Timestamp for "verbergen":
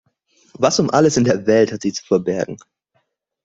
2.03-2.57